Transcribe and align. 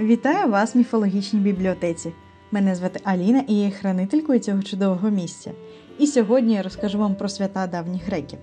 Вітаю 0.00 0.50
вас 0.50 0.74
в 0.74 0.78
міфологічній 0.78 1.40
бібліотеці. 1.40 2.12
Мене 2.50 2.74
звати 2.74 3.00
Аліна 3.04 3.44
і 3.48 3.54
я 3.54 3.64
є 3.64 3.70
хранителькою 3.70 4.38
цього 4.38 4.62
чудового 4.62 5.10
місця. 5.10 5.52
І 5.98 6.06
сьогодні 6.06 6.54
я 6.54 6.62
розкажу 6.62 6.98
вам 6.98 7.14
про 7.14 7.28
свята 7.28 7.66
давніх 7.66 8.06
греків. 8.06 8.38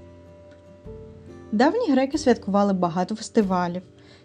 Давні 1.52 1.92
греки 1.92 2.18
святкували 2.18 2.74
багато 2.74 3.16
фестивалів, 3.16 3.82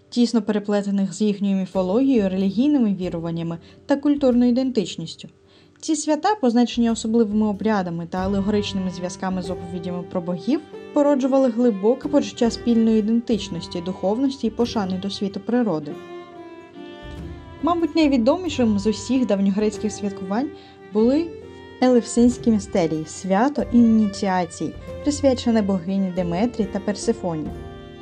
тісно 0.08 0.42
переплетених 0.42 1.14
з 1.14 1.20
їхньою 1.20 1.56
міфологією, 1.56 2.28
релігійними 2.28 2.94
віруваннями 2.94 3.58
та 3.86 3.96
культурною 3.96 4.50
ідентичністю. 4.50 5.28
Ці 5.80 5.96
свята, 5.96 6.34
позначені 6.34 6.90
особливими 6.90 7.46
обрядами 7.46 8.06
та 8.06 8.18
алегоричними 8.18 8.90
зв'язками 8.90 9.42
з 9.42 9.50
оповідями 9.50 10.02
про 10.02 10.20
богів, 10.20 10.60
породжували 10.92 11.50
глибоке 11.50 12.08
почуття 12.08 12.50
спільної 12.50 12.98
ідентичності, 12.98 13.80
духовності 13.80 14.46
і 14.46 14.50
пошани 14.50 14.98
до 15.02 15.10
світу 15.10 15.40
природи. 15.40 15.92
Мабуть, 17.62 17.96
найвідомішим 17.96 18.78
з 18.78 18.86
усіх 18.86 19.26
давньогрецьких 19.26 19.92
святкувань 19.92 20.50
були 20.92 21.26
Елевсинські 21.82 22.50
містерії 22.50 23.04
свято 23.06 23.64
ініціації, 23.72 24.74
присвячене 25.02 25.62
богині 25.62 26.12
Деметрі 26.16 26.64
та 26.64 26.80
Персифоні. 26.80 27.48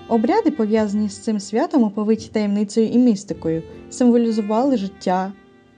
Обряди, 0.09 0.51
пов'язані 0.51 1.09
з 1.09 1.19
цим 1.19 1.41
святом, 1.41 1.85
оповиті 1.85 2.30
таємницею 2.33 2.89
і 2.89 2.99
містикою, 2.99 3.63
символізували 3.91 4.77
життя, 4.77 5.33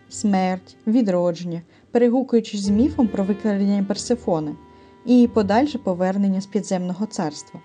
смерть, 0.08 0.76
відродження, 0.86 1.62
перегукуючись 1.90 2.60
з 2.60 2.68
міфом 2.68 3.08
про 3.08 3.24
викрадення 3.24 3.84
Персифони 3.88 4.54
і 5.06 5.28
подальше 5.34 5.78
повернення 5.78 6.40
з 6.40 6.46
підземного 6.46 7.06
царства. 7.06 7.60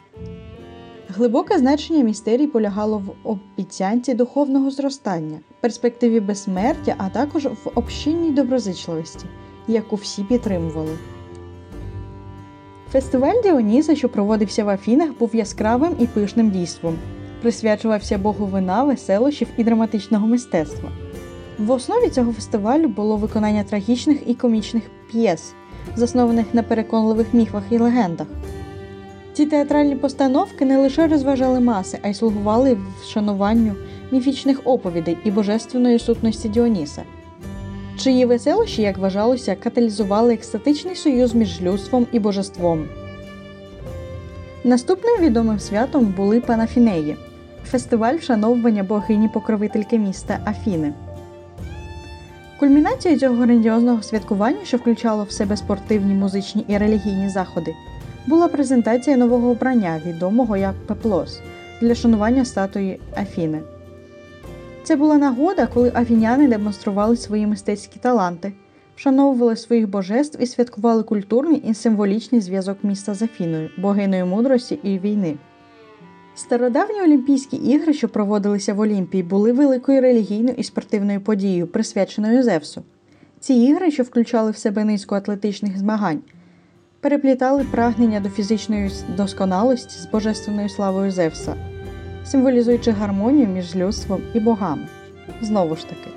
Глибоке 1.08 1.58
значення 1.58 2.04
містерій 2.04 2.48
полягало 2.48 2.98
в 2.98 3.30
обіцянці 3.30 4.14
духовного 4.14 4.72
зростання, 4.72 5.40
перспективі 5.66 6.20
безсмертя, 6.20 6.96
а 6.98 7.10
також 7.10 7.46
в 7.46 7.72
общинній 7.76 8.32
доброзичливості, 8.32 9.26
яку 9.68 9.96
всі 9.96 10.24
підтримували. 10.24 10.98
Фестиваль 12.92 13.42
Діоніса, 13.44 13.96
що 13.96 14.10
проводився 14.10 14.64
в 14.64 14.70
Афінах, 14.70 15.10
був 15.20 15.36
яскравим 15.36 15.96
і 16.00 16.08
пишним 16.08 16.52
дійством, 16.52 16.98
присвячувався 17.42 18.18
Богу 18.18 18.46
вина, 18.46 18.84
веселощів 18.84 19.48
і 19.58 19.64
драматичного 19.64 20.28
мистецтва. 20.28 20.90
В 21.60 21.72
основі 21.72 22.10
цього 22.10 22.34
фестивалю 22.34 22.88
було 22.88 23.18
виконання 23.18 23.64
трагічних 23.64 24.20
і 24.26 24.34
комічних 24.34 24.84
п'єс, 25.12 25.54
заснованих 25.96 26.54
на 26.54 26.64
переконливих 26.64 27.34
міфах 27.34 27.64
і 27.70 27.78
легендах. 27.78 28.28
Ці 29.36 29.46
театральні 29.46 29.96
постановки 29.96 30.66
не 30.66 30.78
лише 30.78 31.08
розважали 31.08 31.60
маси, 31.60 32.00
а 32.02 32.08
й 32.08 32.14
слугували 32.14 32.78
вшануванню 33.02 33.76
міфічних 34.12 34.62
оповідей 34.64 35.18
і 35.24 35.32
божественної 35.32 36.00
сутності 36.00 36.50
Діоніса, 36.50 37.04
чиї 37.98 38.26
веселощі, 38.26 38.82
як 38.82 38.98
вважалося, 38.98 39.56
каталізували 39.56 40.34
екстатичний 40.34 40.96
союз 40.96 41.36
між 41.36 41.62
людством 41.62 42.08
і 42.12 42.20
божеством. 42.20 42.86
Наступним 44.64 45.22
відомим 45.22 45.60
святом 45.60 46.14
були 46.18 46.40
Панафінеї 46.40 47.18
фестиваль 47.66 48.16
вшановування 48.16 48.84
богині 48.84 49.30
покровительки 49.30 50.00
міста 50.00 50.40
Афіни. 50.46 50.94
Кульмінацією 52.60 53.20
цього 53.20 53.36
грандіозного 53.36 54.02
святкування, 54.02 54.60
що 54.64 54.78
включало 54.78 55.24
в 55.24 55.32
себе 55.32 55.58
спортивні, 55.58 56.14
музичні 56.14 56.66
і 56.68 56.78
релігійні 56.78 57.30
заходи, 57.30 57.74
була 58.28 58.48
презентація 58.48 59.18
нового 59.18 59.50
обрання, 59.50 60.02
відомого 60.06 60.58
як 60.58 60.74
пеплос, 60.88 61.40
для 61.82 61.96
шанування 61.96 62.46
статуї 62.46 63.00
Афіни. 63.18 63.62
Це 64.84 64.96
була 64.96 65.18
нагода, 65.18 65.68
коли 65.68 65.92
афіняни 65.96 66.48
демонстрували 66.48 67.18
свої 67.18 67.48
мистецькі 67.48 68.00
таланти, 68.00 68.54
вшановували 68.96 69.56
своїх 69.56 69.90
божеств 69.90 70.42
і 70.42 70.46
святкували 70.48 71.04
культурний 71.04 71.58
і 71.58 71.74
символічний 71.74 72.42
зв'язок 72.42 72.78
міста 72.84 73.14
з 73.14 73.22
Афіною, 73.22 73.70
богиною 73.78 74.26
мудрості 74.26 74.80
і 74.84 75.00
війни. 75.00 75.38
Стародавні 76.36 77.02
Олімпійські 77.02 77.58
ігри, 77.58 77.94
що 77.94 78.10
проводилися 78.10 78.74
в 78.74 78.80
Олімпії, 78.80 79.24
були 79.24 79.52
великою 79.52 80.02
релігійною 80.02 80.56
і 80.58 80.64
спортивною 80.64 81.22
подією, 81.22 81.68
присвяченою 81.68 82.44
Зевсу. 82.44 82.84
Ці 83.40 83.54
ігри, 83.54 83.92
що 83.92 84.04
включали 84.04 84.52
в 84.52 84.58
себе 84.58 84.84
низку 84.84 85.16
атлетичних 85.16 85.78
змагань, 85.78 86.22
переплітали 87.00 87.64
прагнення 87.64 88.20
до 88.20 88.30
фізичної 88.30 88.92
досконалості 89.18 90.00
з 90.00 90.06
божественною 90.06 90.70
славою 90.70 91.12
Зевса, 91.12 91.56
символізуючи 92.26 92.92
гармонію 92.92 93.48
між 93.48 93.76
людством 93.76 94.22
і 94.34 94.40
богами. 94.40 94.88
Знову 95.42 95.76
ж 95.76 95.90
таки. 95.90 96.10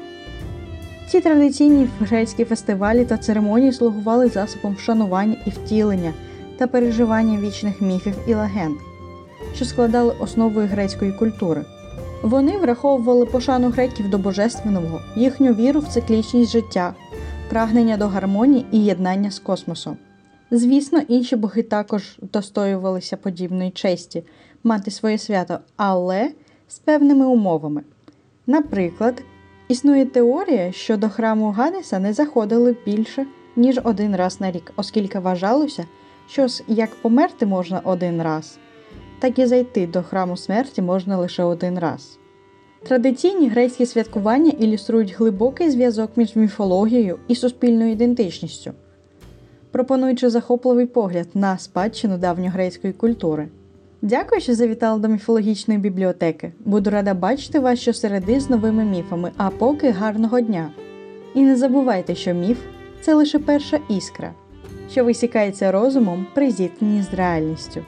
Ці 1.09 1.21
традиційні 1.21 1.89
грецькі 2.01 2.45
фестивалі 2.45 3.05
та 3.05 3.17
церемонії 3.17 3.73
слугували 3.73 4.29
засобом 4.29 4.75
вшанування 4.75 5.37
і 5.47 5.51
втілення 5.51 6.13
та 6.59 6.67
переживання 6.67 7.41
вічних 7.41 7.81
міфів 7.81 8.15
і 8.27 8.35
легенд, 8.35 8.77
що 9.55 9.65
складали 9.65 10.15
основою 10.21 10.69
грецької 10.69 11.13
культури. 11.13 11.65
Вони 12.23 12.59
враховували 12.59 13.27
пошану 13.27 13.71
греків 13.71 14.11
до 14.11 14.19
божественного, 14.19 15.01
їхню 15.17 15.55
віру 15.55 15.81
в 15.81 15.89
циклічність 15.89 16.53
життя, 16.53 16.95
прагнення 17.51 17.97
до 17.97 18.09
гармонії 18.09 18.67
і 18.73 18.79
єднання 18.85 19.31
з 19.31 19.39
космосом. 19.39 19.97
Звісно, 20.51 21.01
інші 21.09 21.37
боги 21.37 21.63
також 21.63 22.19
достоювалися 22.33 23.17
подібної 23.17 23.71
честі 23.71 24.23
мати 24.65 24.91
своє 24.91 25.19
свято, 25.19 25.59
але 25.77 26.31
з 26.69 26.79
певними 26.79 27.27
умовами. 27.27 27.83
Наприклад, 28.47 29.23
існує 29.69 30.07
теорія, 30.07 30.73
що 30.73 30.97
до 30.97 31.09
храму 31.09 31.51
Ганеса 31.51 31.99
не 31.99 32.13
заходили 32.13 32.77
більше, 32.87 33.27
ніж 33.57 33.81
один 33.85 34.17
раз 34.17 34.41
на 34.41 34.51
рік, 34.51 34.73
оскільки 34.77 35.19
вважалося, 35.19 35.87
що 36.29 36.47
як 36.69 36.95
померти 36.95 37.47
можна 37.47 37.81
один 37.85 38.23
раз, 38.23 38.59
так 39.19 39.39
і 39.39 39.47
зайти 39.47 39.87
до 39.87 40.03
храму 40.03 40.37
смерті 40.37 40.83
можна 40.83 41.19
лише 41.19 41.43
один 41.43 41.79
раз. 41.79 42.19
Традиційні 42.83 43.49
грецькі 43.49 43.87
святкування 43.87 44.51
ілюструють 44.51 45.15
глибокий 45.19 45.71
зв'язок 45.71 46.11
між 46.17 46.37
міфологією 46.37 47.19
і 47.29 47.35
суспільною 47.35 47.93
ідентичністю 47.93 48.73
пропонуючи 49.71 50.31
захопливий 50.31 50.87
погляд 50.87 51.29
на 51.35 51.59
спадщину 51.59 52.19
давньогрецької 52.19 52.93
культури. 52.93 53.49
Дякую, 54.03 54.41
що 54.41 54.55
завітали 54.55 55.01
до 55.01 55.09
міфологічної 55.09 55.81
бібліотеки. 55.81 56.53
Буду 56.65 56.91
рада 56.91 57.15
бачити 57.15 57.61
вас 57.61 57.79
щосереди 57.79 58.41
з 58.41 58.51
новими 58.51 58.85
міфами, 58.85 59.31
а 59.37 59.51
поки 59.51 59.91
гарного 59.91 60.41
дня! 60.41 60.71
І 61.35 61.43
не 61.43 61.57
забувайте, 61.57 62.15
що 62.15 62.35
міф 62.35 62.59
це 63.01 63.15
лише 63.15 63.39
перша 63.39 63.79
іскра, 63.89 64.33
що 64.91 65.05
висікається 65.05 65.73
розумом 65.73 66.27
при 66.35 66.51
зіткненні 66.51 67.03
з 67.03 67.15
реальністю. 67.15 67.81